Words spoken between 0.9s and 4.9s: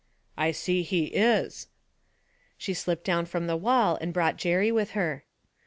is.' She slipped down from the wall and brought Jerry